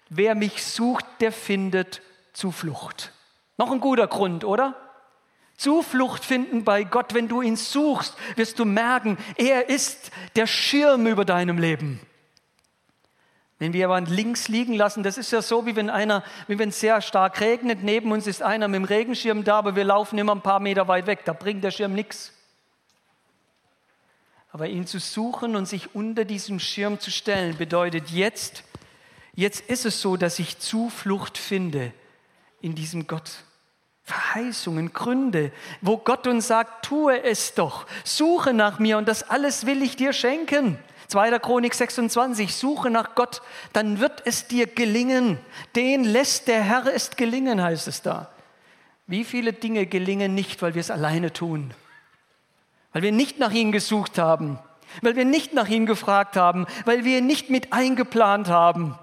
[0.08, 3.12] wer mich sucht, der findet Zuflucht.
[3.58, 4.74] Noch ein guter Grund, oder?
[5.56, 11.06] Zuflucht finden bei Gott, wenn du ihn suchst, wirst du merken, er ist der Schirm
[11.06, 12.00] über deinem Leben.
[13.58, 16.68] Wenn wir jemanden links liegen lassen, das ist ja so, wie wenn einer, wie wenn
[16.68, 20.18] es sehr stark regnet, neben uns ist einer mit dem Regenschirm da, aber wir laufen
[20.18, 22.32] immer ein paar Meter weit weg, da bringt der Schirm nichts.
[24.52, 28.62] Aber ihn zu suchen und sich unter diesem Schirm zu stellen, bedeutet jetzt,
[29.36, 31.92] jetzt ist es so, dass ich Zuflucht finde
[32.60, 33.30] in diesem Gott.
[34.02, 39.66] Verheißungen, Gründe, wo Gott uns sagt, tue es doch, suche nach mir und das alles
[39.66, 40.78] will ich dir schenken.
[41.08, 41.38] 2.
[41.40, 45.38] Chronik 26, suche nach Gott, dann wird es dir gelingen.
[45.74, 48.30] Den lässt der Herr es gelingen, heißt es da.
[49.08, 51.74] Wie viele Dinge gelingen nicht, weil wir es alleine tun?
[52.92, 54.58] Weil wir nicht nach ihm gesucht haben,
[55.02, 58.96] weil wir nicht nach ihm gefragt haben, weil wir nicht mit eingeplant haben.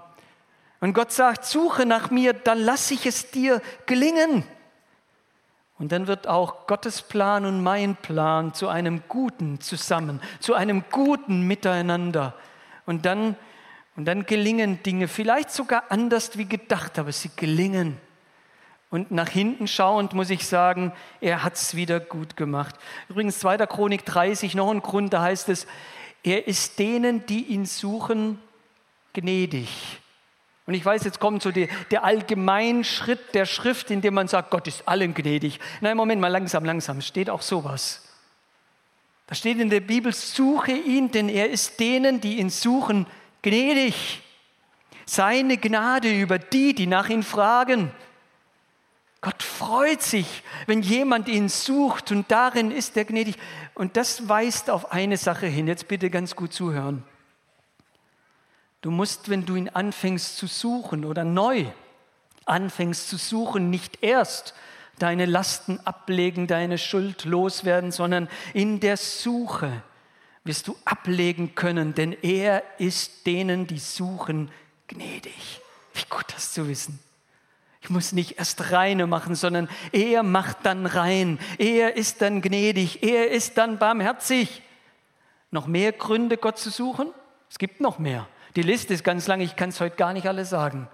[0.84, 4.44] Und Gott sagt, suche nach mir, dann lasse ich es dir gelingen.
[5.78, 10.84] Und dann wird auch Gottes Plan und mein Plan zu einem guten zusammen, zu einem
[10.90, 12.34] guten Miteinander.
[12.84, 13.34] Und dann,
[13.96, 17.96] und dann gelingen Dinge, vielleicht sogar anders wie gedacht, aber sie gelingen.
[18.90, 20.92] Und nach hinten schauend muss ich sagen,
[21.22, 22.74] er hat es wieder gut gemacht.
[23.08, 23.56] Übrigens 2.
[23.68, 25.66] Chronik 30, noch ein Grund, da heißt es,
[26.22, 28.38] er ist denen, die ihn suchen,
[29.14, 30.02] gnädig.
[30.66, 34.50] Und ich weiß, jetzt kommt so die, der Allgemeinschritt der Schrift, in dem man sagt,
[34.50, 35.60] Gott ist allen gnädig.
[35.80, 38.02] Nein, Moment mal, langsam, langsam, steht auch sowas.
[39.26, 43.06] Da steht in der Bibel, suche ihn, denn er ist denen, die ihn suchen,
[43.42, 44.22] gnädig.
[45.06, 47.90] Seine Gnade über die, die nach ihm fragen.
[49.20, 53.36] Gott freut sich, wenn jemand ihn sucht und darin ist er gnädig.
[53.74, 55.66] Und das weist auf eine Sache hin.
[55.66, 57.04] Jetzt bitte ganz gut zuhören.
[58.84, 61.64] Du musst, wenn du ihn anfängst zu suchen oder neu
[62.44, 64.52] anfängst zu suchen, nicht erst
[64.98, 69.82] deine Lasten ablegen, deine Schuld loswerden, sondern in der Suche
[70.44, 74.50] wirst du ablegen können, denn er ist denen, die suchen,
[74.88, 75.62] gnädig.
[75.94, 76.98] Wie gut das zu wissen.
[77.80, 81.38] Ich muss nicht erst reine machen, sondern er macht dann rein.
[81.56, 83.02] Er ist dann gnädig.
[83.02, 84.60] Er ist dann barmherzig.
[85.50, 87.14] Noch mehr Gründe, Gott zu suchen?
[87.48, 88.28] Es gibt noch mehr.
[88.56, 90.88] Die Liste ist ganz lang, ich kann es heute gar nicht alles sagen.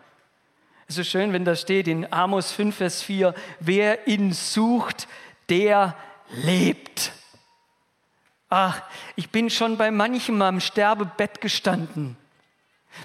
[0.89, 5.07] Es ist schön, wenn da steht in Amos 5, Vers 4, wer ihn sucht,
[5.49, 5.95] der
[6.31, 7.13] lebt.
[8.49, 8.83] Ach,
[9.15, 12.17] ich bin schon bei manchem am Sterbebett gestanden.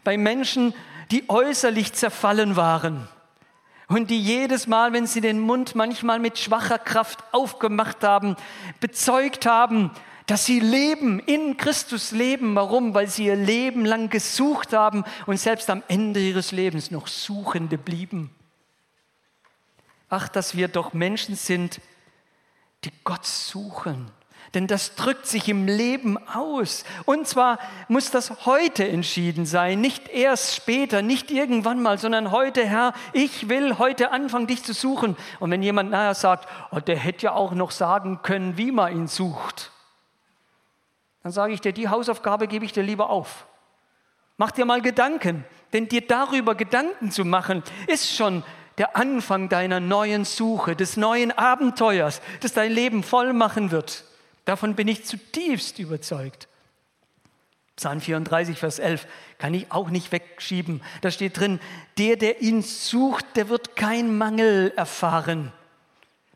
[0.03, 0.73] Bei Menschen,
[1.11, 3.07] die äußerlich zerfallen waren
[3.87, 8.35] und die jedes Mal, wenn sie den Mund manchmal mit schwacher Kraft aufgemacht haben,
[8.79, 9.91] bezeugt haben,
[10.25, 12.55] dass sie leben, in Christus leben.
[12.55, 12.93] Warum?
[12.93, 17.77] Weil sie ihr Leben lang gesucht haben und selbst am Ende ihres Lebens noch Suchende
[17.77, 18.31] blieben.
[20.09, 21.79] Ach, dass wir doch Menschen sind,
[22.83, 24.11] die Gott suchen.
[24.53, 26.85] Denn das drückt sich im Leben aus.
[27.03, 27.59] Und zwar
[27.89, 33.49] muss das heute entschieden sein, nicht erst später, nicht irgendwann mal, sondern heute, Herr, ich
[33.49, 35.17] will heute anfangen, dich zu suchen.
[35.39, 38.95] Und wenn jemand nachher sagt, oh, der hätte ja auch noch sagen können, wie man
[38.95, 39.71] ihn sucht,
[41.25, 43.47] dann sage ich dir, die Hausaufgabe gebe ich dir lieber auf.
[44.37, 48.43] Mach dir mal Gedanken, denn dir darüber Gedanken zu machen, ist schon
[48.77, 54.03] der Anfang deiner neuen Suche, des neuen Abenteuers, das dein Leben voll machen wird.
[54.45, 56.47] Davon bin ich zutiefst überzeugt.
[57.75, 59.07] Psalm 34, Vers 11
[59.39, 60.83] kann ich auch nicht wegschieben.
[61.01, 61.59] Da steht drin,
[61.97, 65.51] der, der ihn sucht, der wird kein Mangel erfahren.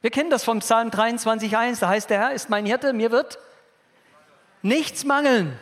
[0.01, 1.77] Wir kennen das vom Psalm 23, 1.
[1.77, 3.37] Da heißt, der Herr ist mein Hirte, mir wird
[4.61, 5.57] nichts mangeln.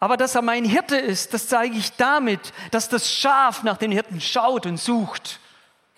[0.00, 3.90] Aber dass er mein Hirte ist, das zeige ich damit, dass das Schaf nach den
[3.90, 5.40] Hirten schaut und sucht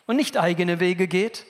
[0.07, 1.45] und nicht eigene Wege geht.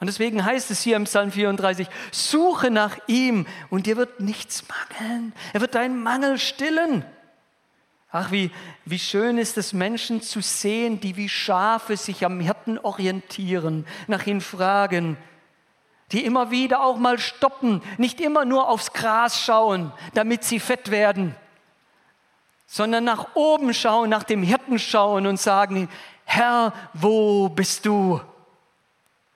[0.00, 4.64] Und deswegen heißt es hier im Psalm 34, suche nach ihm und dir wird nichts
[4.68, 5.32] mangeln.
[5.52, 7.04] Er wird deinen Mangel stillen.
[8.10, 8.50] Ach, wie,
[8.84, 14.26] wie schön ist es, Menschen zu sehen, die wie Schafe sich am Hirten orientieren, nach
[14.26, 15.16] ihm fragen,
[16.12, 20.90] die immer wieder auch mal stoppen, nicht immer nur aufs Gras schauen, damit sie fett
[20.90, 21.34] werden,
[22.66, 25.88] sondern nach oben schauen, nach dem Hirten schauen und sagen,
[26.24, 28.20] Herr, wo bist du?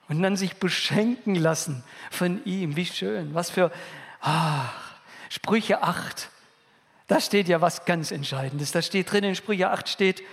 [0.09, 2.75] Und dann sich beschenken lassen von ihm.
[2.75, 3.71] Wie schön, was für
[4.21, 4.73] ach,
[5.29, 6.29] Sprüche 8.
[7.07, 8.71] Da steht ja was ganz Entscheidendes.
[8.71, 10.23] Da steht drin in Sprüche 8 steht,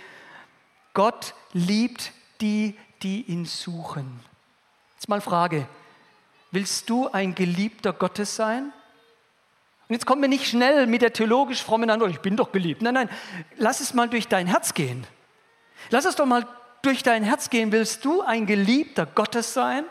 [0.93, 4.19] Gott liebt die, die ihn suchen.
[4.95, 5.67] Jetzt mal Frage,
[6.55, 8.71] Willst du ein Geliebter Gottes sein?
[9.89, 12.81] Und jetzt kommen wir nicht schnell mit der theologisch frommen Antwort, ich bin doch geliebt.
[12.81, 13.09] Nein, nein,
[13.57, 15.05] lass es mal durch dein Herz gehen.
[15.89, 16.47] Lass es doch mal
[16.81, 17.73] durch dein Herz gehen.
[17.73, 19.83] Willst du ein Geliebter Gottes sein?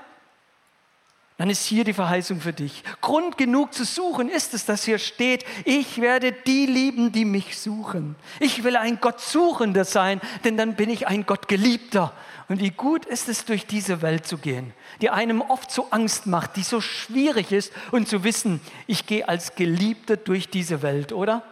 [1.36, 2.84] Dann ist hier die Verheißung für dich.
[3.00, 7.58] Grund genug zu suchen ist es, dass hier steht, ich werde die lieben, die mich
[7.58, 8.14] suchen.
[8.38, 12.12] Ich will ein Gott suchender sein, denn dann bin ich ein Gott geliebter.
[12.48, 16.26] Und wie gut ist es, durch diese Welt zu gehen, die einem oft so Angst
[16.26, 21.12] macht, die so schwierig ist und zu wissen, ich gehe als Geliebter durch diese Welt,
[21.12, 21.42] oder?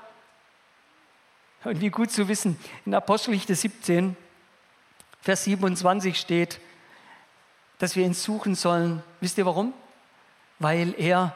[1.65, 4.17] Und wie gut zu wissen, in Apostelgeschichte 17,
[5.23, 6.61] Vers 27 steht,
[7.83, 9.03] dass wir ihn suchen sollen.
[9.21, 9.75] Wisst ihr warum?
[10.61, 11.35] Weil er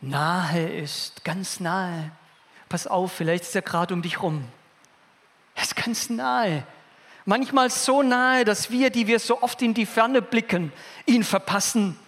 [0.00, 2.12] nahe ist, ganz nahe.
[2.68, 4.44] Pass auf, vielleicht ist er gerade um dich rum.
[5.56, 6.62] Er ist ganz nahe.
[7.24, 10.72] Manchmal so nahe, dass wir, die wir so oft in die Ferne blicken,
[11.04, 11.98] ihn verpassen.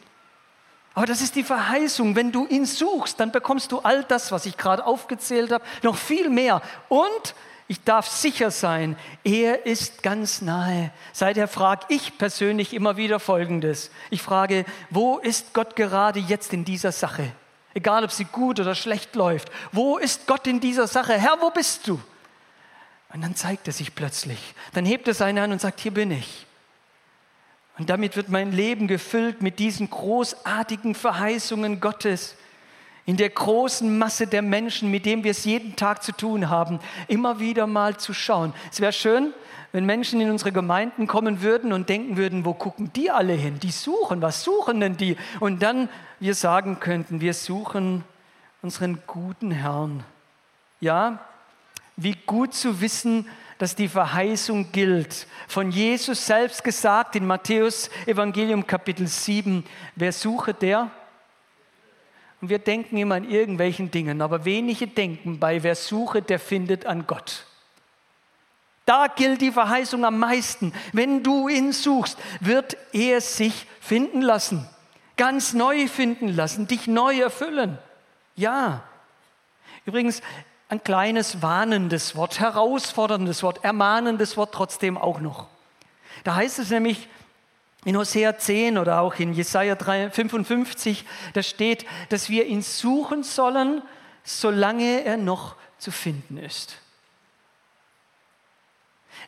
[0.95, 2.15] Aber das ist die Verheißung.
[2.15, 5.97] Wenn du ihn suchst, dann bekommst du all das, was ich gerade aufgezählt habe, noch
[5.97, 6.63] viel mehr.
[6.89, 7.35] Und
[7.67, 10.91] ich darf sicher sein, er ist ganz nahe.
[11.13, 13.91] Seither frage ich persönlich immer wieder Folgendes.
[14.11, 17.33] Ich frage, wo ist Gott gerade jetzt in dieser Sache?
[17.73, 19.51] Egal, ob sie gut oder schlecht läuft.
[19.73, 21.15] Wo ist Gott in dieser Sache?
[21.19, 22.01] Herr, wo bist du?
[23.13, 24.55] Und dann zeigt er sich plötzlich.
[24.75, 26.47] Dann hebt er seine Hand und sagt, hier bin ich.
[27.79, 32.37] Und damit wird mein Leben gefüllt mit diesen großartigen Verheißungen Gottes
[33.07, 36.79] in der großen Masse der Menschen, mit denen wir es jeden Tag zu tun haben,
[37.07, 38.55] immer wieder mal zu schauen.
[38.73, 39.35] Es wäre schön,
[39.73, 43.59] wenn Menschen in unsere Gemeinden kommen würden und denken würden, wo gucken die alle hin?
[43.61, 45.17] Die suchen, was suchen denn die?
[45.41, 45.89] Und dann
[46.21, 48.05] wir sagen könnten, wir suchen
[48.63, 50.05] unseren guten Herrn.
[50.81, 51.19] Ja,
[51.97, 53.27] wie gut zu wissen,
[53.59, 55.27] dass die Verheißung gilt.
[55.49, 59.65] Von Jesus selbst gesagt in Matthäus Evangelium Kapitel 7,
[59.97, 60.91] wer suche, der
[62.45, 66.85] und wir denken immer an irgendwelchen Dingen, aber wenige denken bei, wer suche, der findet
[66.85, 67.47] an Gott.
[68.85, 70.75] Da gilt die Verheißung am meisten.
[70.93, 74.69] Wenn du ihn suchst, wird er sich finden lassen,
[75.17, 77.79] ganz neu finden lassen, dich neu erfüllen.
[78.37, 78.83] Ja.
[79.87, 80.21] Übrigens,
[80.69, 85.47] ein kleines warnendes Wort, herausforderndes Wort, ermahnendes Wort trotzdem auch noch.
[86.25, 87.09] Da heißt es nämlich,
[87.85, 93.83] in Hosea 10 oder auch in Jesaja 55, da steht, dass wir ihn suchen sollen,
[94.23, 96.79] solange er noch zu finden ist.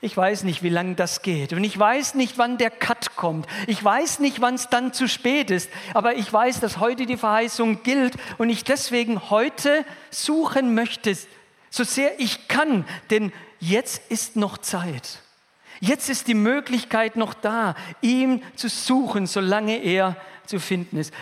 [0.01, 1.53] Ich weiß nicht, wie lange das geht.
[1.53, 3.47] Und ich weiß nicht, wann der Cut kommt.
[3.67, 5.71] Ich weiß nicht, wann es dann zu spät ist.
[5.95, 11.17] Aber ich weiß, dass heute die Verheißung gilt und ich deswegen heute suchen möchte,
[11.71, 12.85] so sehr ich kann.
[13.11, 15.23] Denn jetzt ist noch Zeit.
[15.81, 21.13] Jetzt ist die Möglichkeit noch da, ihm zu suchen, solange er zu finden ist.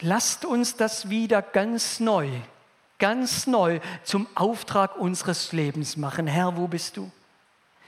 [0.00, 2.28] Lasst uns das wieder ganz neu,
[2.98, 6.26] ganz neu zum Auftrag unseres Lebens machen.
[6.26, 7.10] Herr, wo bist du?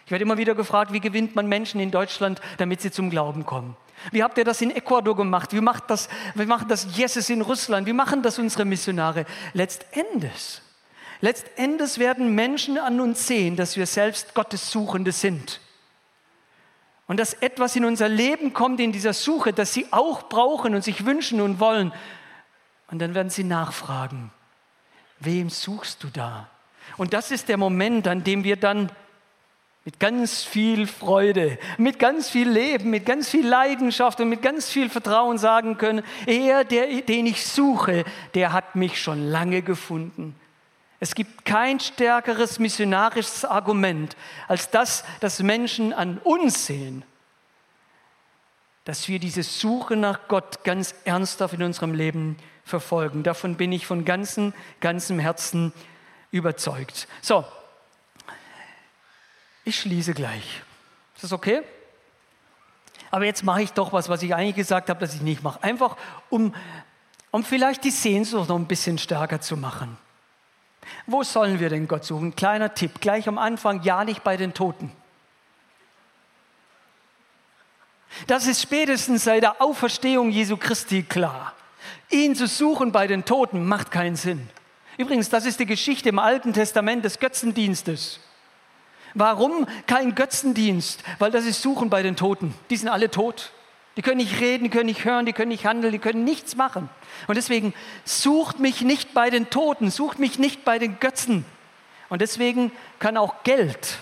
[0.07, 3.45] Ich werde immer wieder gefragt, wie gewinnt man Menschen in Deutschland, damit sie zum Glauben
[3.45, 3.77] kommen?
[4.11, 5.53] Wie habt ihr das in Ecuador gemacht?
[5.53, 7.87] Wie macht das, wie machen das Jesus in Russland?
[7.87, 9.27] Wie machen das unsere Missionare?
[9.53, 10.63] Letztendlich
[11.21, 15.61] Letztendlich werden Menschen an uns sehen, dass wir selbst Gottessuchende sind.
[17.07, 20.85] Und dass etwas in unser Leben kommt in dieser Suche, das sie auch brauchen und
[20.85, 21.93] sich wünschen und wollen.
[22.91, 24.31] Und dann werden sie nachfragen,
[25.19, 26.49] wem suchst du da?
[26.97, 28.91] Und das ist der Moment, an dem wir dann
[29.85, 34.69] mit ganz viel Freude, mit ganz viel Leben, mit ganz viel Leidenschaft und mit ganz
[34.69, 38.05] viel Vertrauen sagen können, er, der, den ich suche,
[38.35, 40.35] der hat mich schon lange gefunden.
[41.01, 44.17] Es gibt kein stärkeres missionarisches Argument
[44.49, 47.05] als das, dass Menschen an uns sehen,
[48.85, 53.23] dass wir diese Suche nach Gott ganz ernsthaft in unserem Leben verfolgen.
[53.23, 55.73] Davon bin ich von ganzem, ganzem Herzen
[56.33, 57.07] überzeugt.
[57.21, 57.45] So,
[59.65, 60.63] ich schließe gleich.
[61.15, 61.63] Ist das okay?
[63.11, 65.63] Aber jetzt mache ich doch was, was ich eigentlich gesagt habe, dass ich nicht mache.
[65.63, 65.97] Einfach,
[66.29, 66.55] um,
[67.31, 69.97] um vielleicht die Sehnsucht noch ein bisschen stärker zu machen.
[71.07, 72.35] Wo sollen wir denn Gott suchen?
[72.37, 74.93] Kleiner Tipp, gleich am Anfang, ja nicht bei den Toten.
[78.27, 81.53] Das ist spätestens seit der Auferstehung Jesu Christi klar.
[82.11, 84.49] Ihn zu suchen bei den Toten macht keinen Sinn.
[84.97, 88.21] Übrigens, das ist die Geschichte im Alten Testament des Götzendienstes.
[89.15, 91.03] Warum kein Götzendienst?
[91.19, 92.55] Weil das ist Suchen bei den Toten.
[92.71, 93.53] Die sind alle tot.
[93.99, 96.55] Die können nicht reden, die können nicht hören, die können nicht handeln, die können nichts
[96.55, 96.89] machen.
[97.27, 101.45] Und deswegen sucht mich nicht bei den Toten, sucht mich nicht bei den Götzen.
[102.09, 102.71] Und deswegen
[103.01, 103.99] kann auch Geld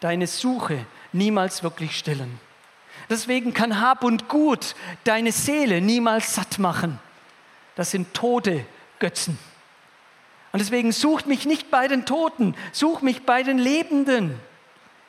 [0.00, 2.40] deine Suche niemals wirklich stillen.
[3.10, 6.98] Deswegen kann Hab und Gut deine Seele niemals satt machen.
[7.74, 8.64] Das sind tote
[9.00, 9.38] Götzen.
[10.52, 14.40] Und deswegen sucht mich nicht bei den Toten, such mich bei den Lebenden.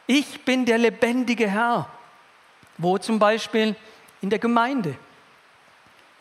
[0.05, 1.89] Ich bin der lebendige Herr.
[2.77, 3.77] Wo zum Beispiel?
[4.21, 4.95] In der Gemeinde.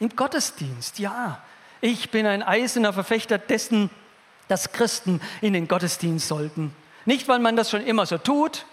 [0.01, 1.43] Im Gottesdienst, ja.
[1.81, 3.91] Ich bin ein eiserner Verfechter dessen,
[4.49, 6.75] dass Christen in den Gottesdienst sollten.
[7.05, 8.67] Nicht, weil man das schon immer so tut,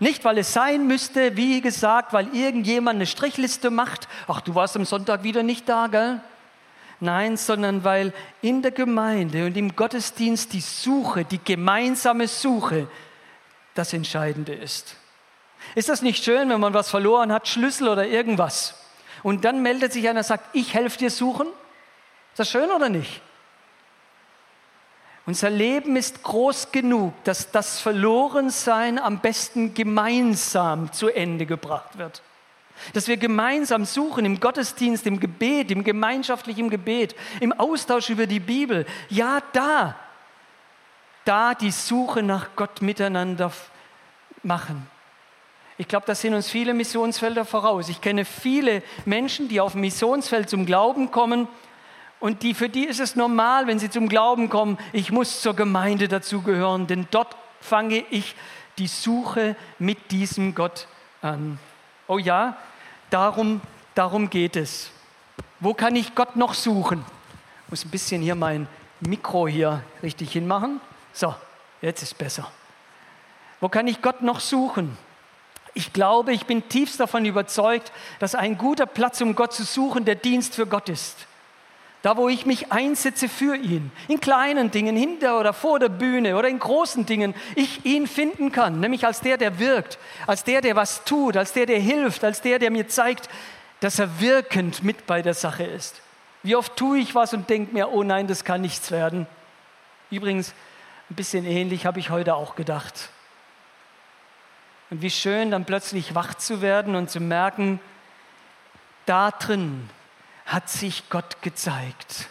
[0.00, 4.08] nicht, weil es sein müsste, wie gesagt, weil irgendjemand eine Strichliste macht.
[4.26, 6.22] Ach, du warst am Sonntag wieder nicht da, gell?
[7.00, 12.88] Nein, sondern weil in der Gemeinde und im Gottesdienst die Suche, die gemeinsame Suche
[13.74, 14.96] das Entscheidende ist.
[15.74, 18.74] Ist das nicht schön, wenn man was verloren hat, Schlüssel oder irgendwas?
[19.22, 21.46] Und dann meldet sich einer und sagt, ich helfe dir suchen?
[21.46, 23.20] Ist das schön oder nicht?
[25.26, 32.22] Unser Leben ist groß genug, dass das Verlorensein am besten gemeinsam zu Ende gebracht wird.
[32.94, 38.40] Dass wir gemeinsam suchen im Gottesdienst, im Gebet, im gemeinschaftlichen Gebet, im Austausch über die
[38.40, 38.86] Bibel.
[39.10, 39.94] Ja, da,
[41.26, 43.52] da die Suche nach Gott miteinander
[44.42, 44.88] machen.
[45.80, 47.88] Ich glaube, da sind uns viele Missionsfelder voraus.
[47.88, 51.48] Ich kenne viele Menschen, die auf dem Missionsfeld zum Glauben kommen
[52.18, 55.56] und die, für die ist es normal, wenn sie zum Glauben kommen, ich muss zur
[55.56, 58.34] Gemeinde dazugehören, denn dort fange ich
[58.76, 60.86] die Suche mit diesem Gott
[61.22, 61.58] an.
[62.08, 62.58] Oh ja,
[63.08, 63.62] darum,
[63.94, 64.90] darum geht es.
[65.60, 67.02] Wo kann ich Gott noch suchen?
[67.64, 68.68] Ich muss ein bisschen hier mein
[69.00, 70.82] Mikro hier richtig hinmachen.
[71.14, 71.34] So,
[71.80, 72.52] jetzt ist besser.
[73.60, 74.98] Wo kann ich Gott noch suchen?
[75.74, 80.04] Ich glaube, ich bin tiefst davon überzeugt, dass ein guter Platz, um Gott zu suchen,
[80.04, 81.26] der Dienst für Gott ist.
[82.02, 86.36] Da, wo ich mich einsetze für ihn, in kleinen Dingen, hinter oder vor der Bühne
[86.36, 90.62] oder in großen Dingen, ich ihn finden kann, nämlich als der, der wirkt, als der,
[90.62, 93.28] der was tut, als der, der hilft, als der, der mir zeigt,
[93.80, 96.00] dass er wirkend mit bei der Sache ist.
[96.42, 99.26] Wie oft tue ich was und denke mir, oh nein, das kann nichts werden.
[100.10, 100.54] Übrigens,
[101.10, 103.10] ein bisschen ähnlich habe ich heute auch gedacht.
[104.90, 107.78] Und wie schön dann plötzlich wach zu werden und zu merken,
[109.06, 109.88] da drin
[110.46, 112.28] hat sich Gott gezeigt.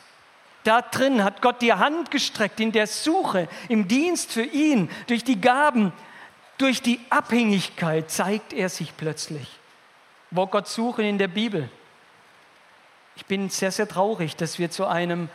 [0.66, 5.24] Da drin hat Gott die Hand gestreckt in der Suche, im Dienst für ihn, durch
[5.24, 5.93] die Gaben,
[6.57, 9.47] durch die Abhängigkeit zeigt er sich plötzlich.
[10.32, 11.70] Wo Gott suchen in der Bibel.
[13.16, 15.30] Ich bin sehr, sehr traurig, dass wir zu einem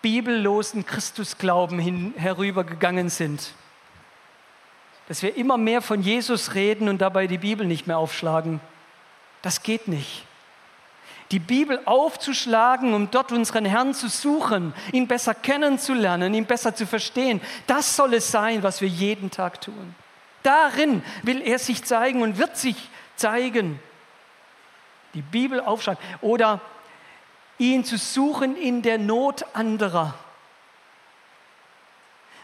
[0.00, 3.52] bibellosen Christusglauben hin, herübergegangen sind
[5.10, 8.60] dass wir immer mehr von Jesus reden und dabei die Bibel nicht mehr aufschlagen.
[9.42, 10.24] Das geht nicht.
[11.32, 16.86] Die Bibel aufzuschlagen, um dort unseren Herrn zu suchen, ihn besser kennenzulernen, ihn besser zu
[16.86, 19.96] verstehen, das soll es sein, was wir jeden Tag tun.
[20.44, 22.76] Darin will er sich zeigen und wird sich
[23.16, 23.80] zeigen.
[25.14, 26.60] Die Bibel aufschlagen oder
[27.58, 30.14] ihn zu suchen in der Not anderer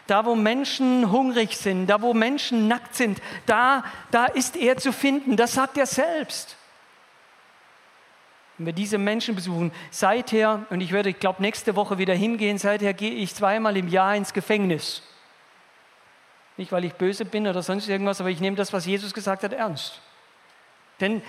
[0.07, 4.91] da wo Menschen hungrig sind, da wo Menschen nackt sind, da, da ist er zu
[4.91, 5.37] finden.
[5.37, 6.57] Das sagt er selbst.
[8.57, 12.57] Wenn wir diese Menschen besuchen, seither, und ich werde, ich glaube, nächste Woche wieder hingehen,
[12.57, 15.03] seither gehe ich zweimal im Jahr ins Gefängnis.
[16.57, 19.43] Nicht, weil ich böse bin oder sonst irgendwas, aber ich nehme das, was Jesus gesagt
[19.43, 20.01] hat, ernst.
[20.99, 21.21] Denn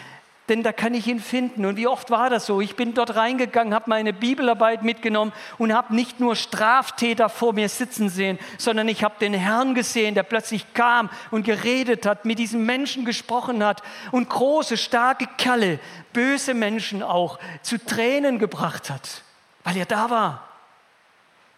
[0.48, 1.66] denn da kann ich ihn finden.
[1.66, 2.60] Und wie oft war das so?
[2.60, 7.68] Ich bin dort reingegangen, habe meine Bibelarbeit mitgenommen und habe nicht nur Straftäter vor mir
[7.68, 12.38] sitzen sehen, sondern ich habe den Herrn gesehen, der plötzlich kam und geredet hat, mit
[12.38, 13.82] diesen Menschen gesprochen hat
[14.12, 15.78] und große, starke Kerle,
[16.12, 19.22] böse Menschen auch, zu Tränen gebracht hat,
[19.64, 20.48] weil er da war.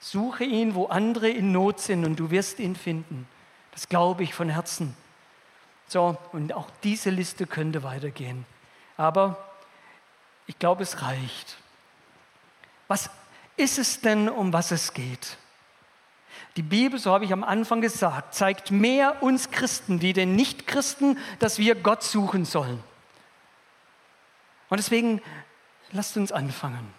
[0.00, 3.28] Suche ihn, wo andere in Not sind und du wirst ihn finden.
[3.72, 4.96] Das glaube ich von Herzen.
[5.86, 8.46] So, und auch diese Liste könnte weitergehen.
[9.00, 9.38] Aber
[10.46, 11.56] ich glaube, es reicht.
[12.86, 13.08] Was
[13.56, 15.38] ist es denn, um was es geht?
[16.56, 21.18] Die Bibel, so habe ich am Anfang gesagt, zeigt mehr uns Christen wie den Nichtchristen,
[21.38, 22.82] dass wir Gott suchen sollen.
[24.68, 25.22] Und deswegen
[25.92, 26.92] lasst uns anfangen.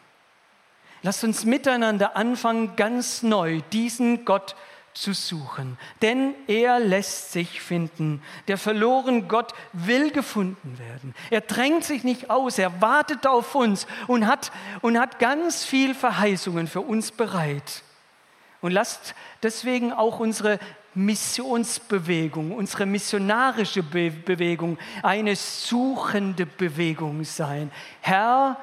[1.03, 4.55] Lasst uns miteinander anfangen, ganz neu diesen Gott zu
[4.93, 8.21] zu suchen, denn er lässt sich finden.
[8.47, 11.15] Der verlorene Gott will gefunden werden.
[11.29, 15.95] Er drängt sich nicht aus, er wartet auf uns und hat, und hat ganz viel
[15.95, 17.83] Verheißungen für uns bereit.
[18.61, 20.59] Und lasst deswegen auch unsere
[20.93, 27.71] Missionsbewegung, unsere missionarische Be Bewegung eine suchende Bewegung sein.
[28.01, 28.57] Herr,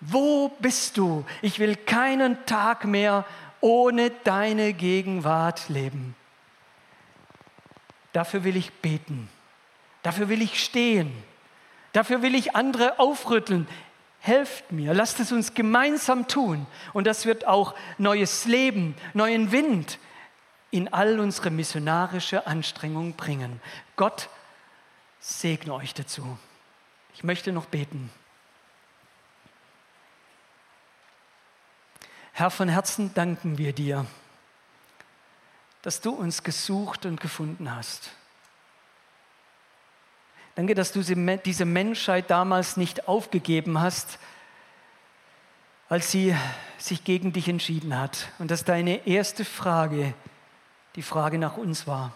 [0.00, 1.24] wo bist du?
[1.40, 3.24] Ich will keinen Tag mehr
[3.62, 6.14] ohne deine Gegenwart leben.
[8.12, 9.30] Dafür will ich beten.
[10.02, 11.10] Dafür will ich stehen.
[11.92, 13.66] Dafür will ich andere aufrütteln.
[14.20, 16.66] Helft mir, lasst es uns gemeinsam tun.
[16.92, 19.98] Und das wird auch neues Leben, neuen Wind
[20.70, 23.60] in all unsere missionarische Anstrengung bringen.
[23.96, 24.28] Gott
[25.20, 26.38] segne euch dazu.
[27.14, 28.10] Ich möchte noch beten.
[32.32, 34.06] Herr, von Herzen danken wir dir,
[35.82, 38.10] dass du uns gesucht und gefunden hast.
[40.54, 44.18] Danke, dass du diese Menschheit damals nicht aufgegeben hast,
[45.88, 46.34] als sie
[46.78, 50.14] sich gegen dich entschieden hat und dass deine erste Frage
[50.94, 52.12] die Frage nach uns war.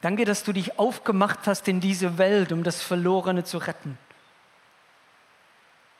[0.00, 3.98] Danke, dass du dich aufgemacht hast in diese Welt, um das Verlorene zu retten.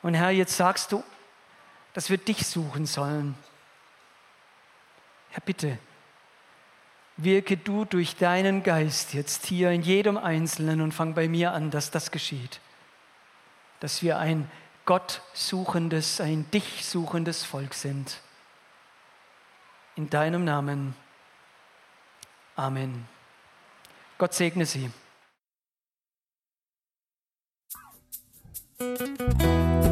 [0.02, 1.04] Und Herr, jetzt sagst du,
[1.94, 3.34] dass wir dich suchen sollen.
[5.30, 5.78] Herr, bitte,
[7.16, 11.70] wirke du durch deinen Geist jetzt hier in jedem Einzelnen und fang bei mir an,
[11.70, 12.60] dass das geschieht.
[13.80, 14.50] Dass wir ein
[14.84, 18.20] Gott suchendes, ein dich suchendes Volk sind.
[19.96, 20.94] In deinem Namen.
[22.56, 23.06] Amen.
[24.18, 24.90] Gott segne Sie.